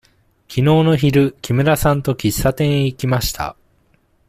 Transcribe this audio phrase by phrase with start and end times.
[0.47, 3.55] きのうの昼、木村さんと喫茶店へ行きました。